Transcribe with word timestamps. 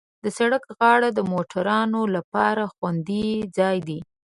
د 0.23 0.25
سړک 0.37 0.63
غاړه 0.77 1.09
د 1.13 1.19
موټروانو 1.31 2.01
لپاره 2.15 2.63
خوندي 2.73 3.29
ځای 3.57 3.77
دی. 3.87 3.99